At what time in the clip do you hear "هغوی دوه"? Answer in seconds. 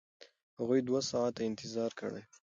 0.59-0.99